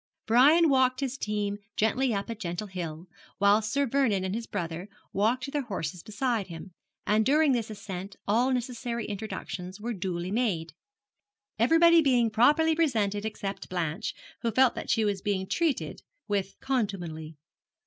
Brian 0.25 0.67
walked 0.67 0.99
his 1.01 1.15
team 1.15 1.59
gently 1.77 2.11
up 2.11 2.27
a 2.27 2.33
gentle 2.33 2.65
hill, 2.65 3.05
while 3.37 3.61
Sir 3.61 3.85
Vernon 3.85 4.23
and 4.23 4.33
his 4.33 4.47
brother 4.47 4.89
walked 5.13 5.51
their 5.51 5.61
horses 5.61 6.01
beside 6.01 6.47
him, 6.47 6.73
and 7.05 7.23
during 7.23 7.51
this 7.51 7.69
ascent 7.69 8.15
all 8.27 8.51
necessary 8.51 9.05
introductions 9.05 9.79
were 9.79 9.93
duly 9.93 10.31
made, 10.31 10.73
everybody 11.59 12.01
being 12.01 12.31
properly 12.31 12.73
presented 12.73 13.25
except 13.25 13.69
Blanche, 13.69 14.15
who 14.41 14.49
felt 14.49 14.73
that 14.73 14.89
she 14.89 15.05
was 15.05 15.21
being 15.21 15.45
treated 15.45 16.01
with 16.27 16.55
contumely. 16.61 17.37